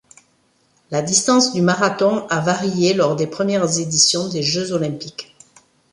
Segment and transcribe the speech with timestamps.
[0.89, 5.35] La distance du marathon a varié lors des premières éditions des Jeux olympiques.